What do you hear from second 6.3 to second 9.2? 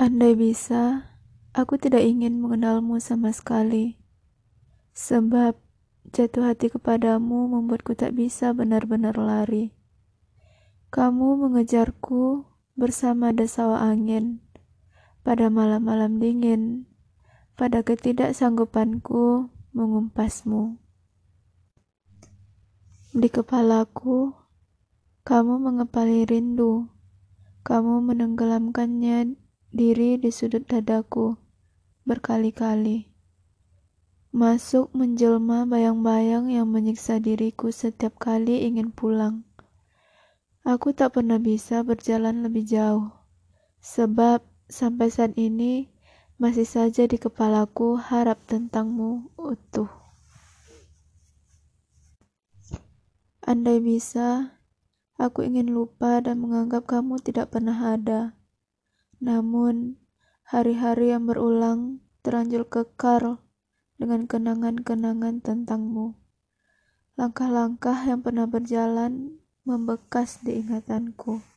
hati kepadamu membuatku tak bisa benar-benar